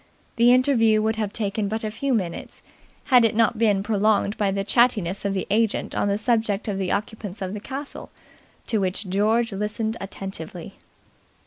[0.37, 2.63] The interview would have taken but a few minutes,
[3.03, 6.79] had it not been prolonged by the chattiness of the agent on the subject of
[6.79, 8.09] the occupants of the castle,
[8.65, 10.73] to which George listened attentively.